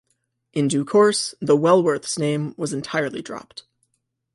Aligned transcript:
In 0.51 0.67
due 0.67 0.83
course, 0.83 1.35
the 1.41 1.55
Wellworths 1.55 2.17
name 2.17 2.55
was 2.57 2.73
entirely 2.73 3.21
dropped. 3.21 3.67